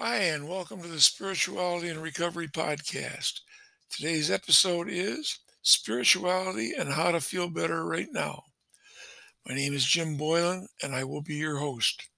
[0.00, 3.40] Hi, and welcome to the Spirituality and Recovery Podcast.
[3.90, 8.44] Today's episode is Spirituality and How to Feel Better Right Now.
[9.44, 12.08] My name is Jim Boylan, and I will be your host.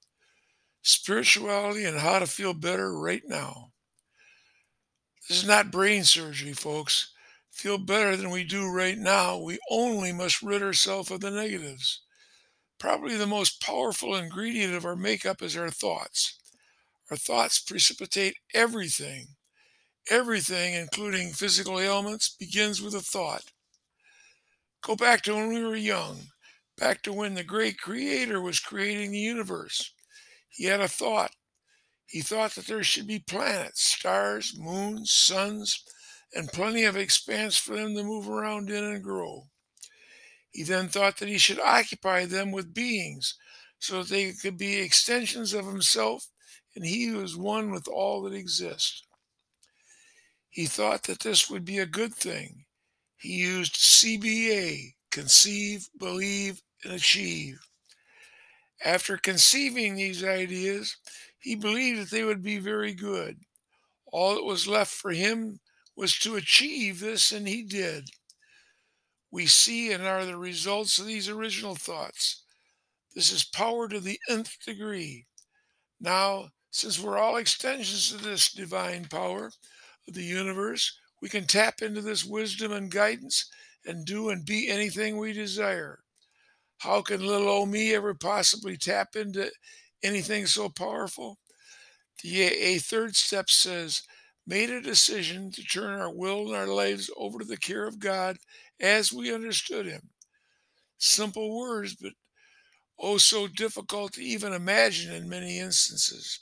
[0.83, 3.71] Spirituality and How to Feel Better Right Now.
[5.27, 7.15] This is not brain surgery, folks.
[7.51, 9.39] Feel better than we do right now.
[9.39, 12.03] We only must rid ourselves of the negatives.
[12.79, 16.37] Probably the most powerful ingredient of our makeup is our thoughts.
[17.11, 19.35] Our thoughts precipitate everything.
[20.09, 23.53] Everything, including physical ailments, begins with a thought.
[24.83, 26.29] Go back to when we were young,
[26.77, 29.93] back to when the great creator was creating the universe.
[30.49, 31.33] He had a thought.
[32.07, 35.85] He thought that there should be planets, stars, moons, suns,
[36.35, 39.49] and plenty of expanse for them to move around in and grow.
[40.53, 43.37] He then thought that he should occupy them with beings
[43.81, 46.29] so that they could be extensions of himself
[46.77, 49.03] and he was one with all that exists.
[50.49, 52.65] He thought that this would be a good thing.
[53.17, 57.59] He used CBA conceive, believe, and achieve.
[58.85, 60.97] After conceiving these ideas,
[61.39, 63.39] he believed that they would be very good.
[64.07, 65.61] All that was left for him
[65.97, 68.09] was to achieve this, and he did.
[69.31, 72.43] We see and are the results of these original thoughts.
[73.15, 75.27] This is power to the nth degree.
[76.01, 79.51] Now, since we're all extensions of this divine power
[80.09, 83.51] of the universe, we can tap into this wisdom and guidance
[83.87, 86.01] and do and be anything we desire.
[86.79, 89.51] How can little old me ever possibly tap into
[90.03, 91.39] anything so powerful?
[92.23, 94.03] The AA third step says,
[94.47, 97.99] made a decision to turn our will and our lives over to the care of
[97.99, 98.37] God
[98.81, 100.09] as we understood Him.
[100.99, 102.13] Simple words, but
[102.99, 106.41] oh so difficult to even imagine in many instances.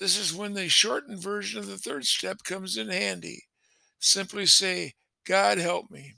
[0.00, 3.44] This is when the shortened version of the third step comes in handy.
[3.98, 4.94] Simply say,
[5.24, 6.14] God help me.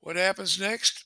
[0.00, 1.04] What happens next?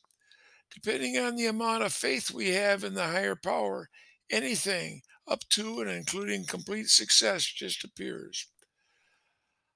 [0.73, 3.89] Depending on the amount of faith we have in the higher power,
[4.31, 8.47] anything up to and including complete success just appears.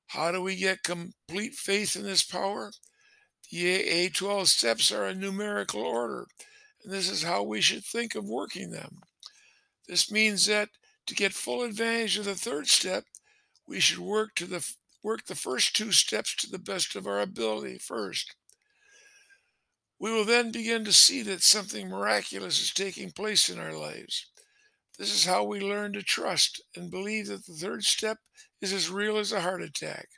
[0.08, 2.72] How do we get complete faith in this power?
[3.50, 6.26] The AA 12 steps are a numerical order,
[6.82, 9.00] and this is how we should think of working them.
[9.88, 10.68] This means that
[11.06, 13.04] to get full advantage of the third step,
[13.66, 14.66] we should work to the
[15.02, 18.34] work the first two steps to the best of our ability first.
[19.98, 24.26] We will then begin to see that something miraculous is taking place in our lives.
[24.98, 28.18] This is how we learn to trust and believe that the third step
[28.60, 30.08] is as real as a heart attack.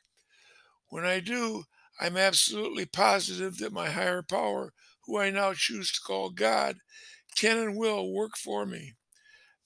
[0.88, 1.64] When I do,
[2.00, 4.72] I'm absolutely positive that my higher power,
[5.04, 6.76] who I now choose to call God,
[7.36, 8.94] can and will work for me.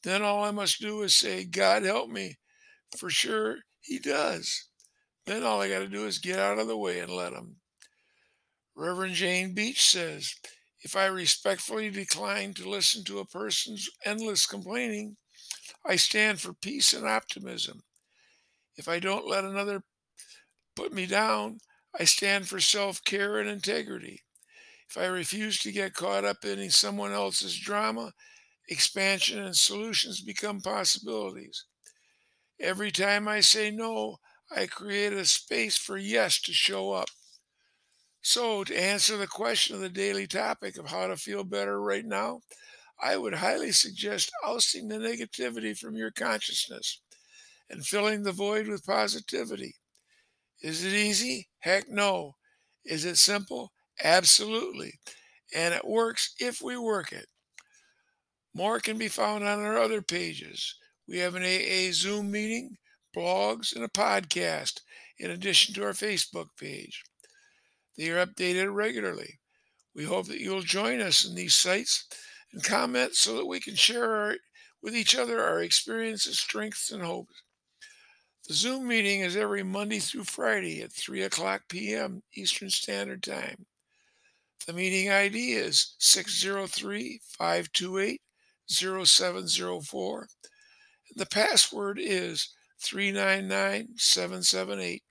[0.02, 2.36] Then all I must do is say, God help me.
[2.96, 4.68] For sure, He does.
[5.26, 7.56] Then all I got to do is get out of the way and let Him.
[8.76, 10.34] Reverend Jane Beach says,
[10.82, 15.16] if I respectfully decline to listen to a person's endless complaining,
[15.84, 17.80] I stand for peace and optimism.
[18.76, 19.82] If I don't let another
[20.76, 21.58] put me down,
[21.98, 24.22] I stand for self care and integrity.
[24.88, 28.12] If I refuse to get caught up in someone else's drama,
[28.68, 31.64] expansion and solutions become possibilities.
[32.60, 34.18] Every time I say no,
[34.50, 37.08] I create a space for yes to show up.
[38.20, 42.04] So, to answer the question of the daily topic of how to feel better right
[42.04, 42.42] now,
[43.00, 47.00] I would highly suggest ousting the negativity from your consciousness
[47.70, 49.76] and filling the void with positivity.
[50.62, 51.48] Is it easy?
[51.60, 52.36] Heck no.
[52.84, 53.72] Is it simple?
[54.02, 54.94] Absolutely.
[55.54, 57.28] And it works if we work it.
[58.56, 60.76] More can be found on our other pages.
[61.06, 62.78] We have an AA Zoom meeting,
[63.14, 64.80] blogs, and a podcast,
[65.18, 67.04] in addition to our Facebook page.
[67.98, 69.40] They are updated regularly.
[69.94, 72.06] We hope that you'll join us in these sites
[72.50, 74.36] and comment so that we can share our,
[74.82, 77.42] with each other our experiences, strengths, and hopes.
[78.48, 82.22] The Zoom meeting is every Monday through Friday at 3 o'clock p.m.
[82.34, 83.66] Eastern Standard Time.
[84.66, 88.22] The meeting ID is 603 528
[88.68, 90.28] 0704.
[91.14, 95.02] The password is 399778.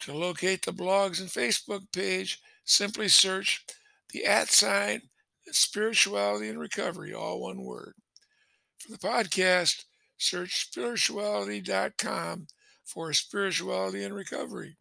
[0.00, 3.64] To locate the blogs and Facebook page, simply search
[4.12, 5.02] the at sign
[5.50, 7.94] spirituality and recovery, all one word.
[8.78, 9.84] For the podcast,
[10.18, 12.46] search spirituality.com
[12.84, 14.76] for spirituality and recovery.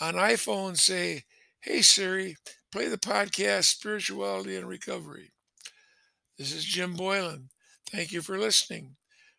[0.00, 1.24] On iPhone, say,
[1.60, 2.36] Hey Siri,
[2.70, 5.32] play the podcast Spirituality and Recovery.
[6.38, 7.48] This is Jim Boylan.
[7.90, 8.94] Thank you for listening.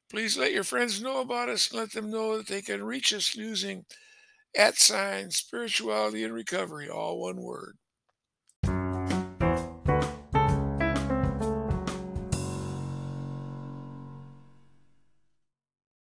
[0.09, 3.13] Please let your friends know about us and let them know that they can reach
[3.13, 3.85] us using
[4.55, 7.77] at sign spirituality and recovery, all one word.